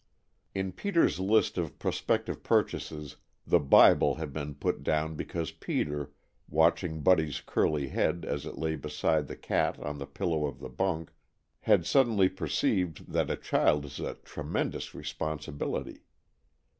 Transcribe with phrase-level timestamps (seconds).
[0.55, 6.09] In Peter's list of prospective purchases the "Bibel" had been put down because Peter,
[6.49, 10.69] watching Buddy's curly head as it lay beside the cat on the pillow of the
[10.69, 11.11] bunk,
[11.59, 16.01] had suddenly perceived that a child is a tremendous responsibility.